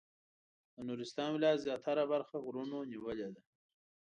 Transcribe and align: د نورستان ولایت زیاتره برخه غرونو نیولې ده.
د 0.75 0.77
نورستان 0.87 1.29
ولایت 1.33 1.59
زیاتره 1.65 2.03
برخه 2.13 2.35
غرونو 2.45 2.77
نیولې 2.91 3.27
ده. 3.35 3.41